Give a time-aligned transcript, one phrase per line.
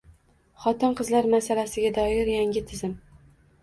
[0.63, 3.01] Xotin-qizlar masalasiga doir yangi tizim